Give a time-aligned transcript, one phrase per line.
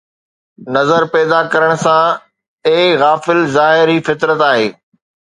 [0.75, 2.05] نظر پيدا ڪرڻ سان،
[2.67, 4.65] اي غافل ظاهر ئي فطرت آهي